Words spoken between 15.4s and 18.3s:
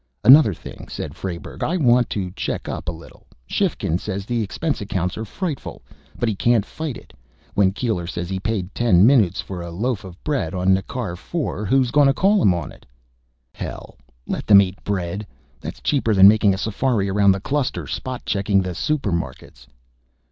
That's cheaper than making a safari around the cluster, spot